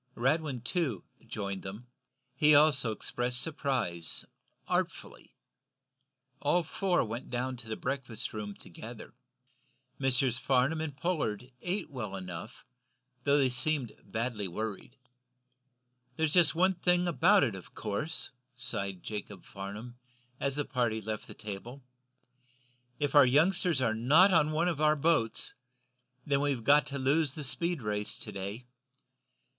Radwin, 0.15 0.63
too, 0.63 1.03
joined 1.27 1.61
them. 1.61 1.85
He 2.33 2.55
also 2.55 2.89
expressed 2.91 3.39
surprise, 3.39 4.25
artfully. 4.67 5.35
All 6.39 6.63
four 6.63 7.05
went 7.05 7.29
to 7.31 7.67
the 7.67 7.75
breakfast 7.75 8.33
room 8.33 8.55
together. 8.55 9.13
Messrs. 9.99 10.39
Farnum 10.39 10.81
and 10.81 10.97
Pollard 10.97 11.51
ate 11.61 11.91
well 11.91 12.15
enough, 12.15 12.65
though 13.25 13.37
they 13.37 13.51
seemed 13.51 13.91
badly 14.03 14.47
worried. 14.47 14.97
"There's 16.15 16.33
just 16.33 16.55
one 16.55 16.73
thing 16.73 17.07
about 17.07 17.43
it, 17.43 17.53
of 17.53 17.75
course," 17.75 18.31
sighed 18.55 19.03
Jacob 19.03 19.43
Farnum, 19.45 19.99
as 20.39 20.55
the 20.55 20.65
party 20.65 20.99
left 20.99 21.27
the 21.27 21.35
table. 21.35 21.83
"If 22.97 23.13
our 23.13 23.27
youngsters 23.27 23.83
are 23.83 23.93
not 23.93 24.33
on 24.33 24.49
one 24.51 24.67
of 24.67 24.81
our 24.81 24.95
boats, 24.95 25.53
then 26.25 26.41
we've 26.41 26.63
got 26.63 26.87
to 26.87 26.97
lose 26.97 27.35
the 27.35 27.43
speed 27.43 27.83
race 27.83 28.17
to 28.17 28.31
day. 28.31 28.65